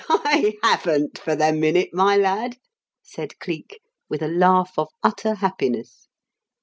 "I 0.09 0.57
haven't 0.63 1.19
for 1.19 1.35
the 1.35 1.53
minute, 1.53 1.93
my 1.93 2.17
lad," 2.17 2.57
said 3.03 3.37
Cleek 3.37 3.81
with 4.09 4.23
a 4.23 4.27
laugh 4.27 4.73
of 4.79 4.87
utter 5.03 5.35
happiness. 5.35 6.07